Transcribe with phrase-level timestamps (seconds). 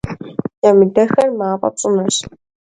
[0.69, 2.17] Ямыдэххэр мафӀэ пщӀынырщ.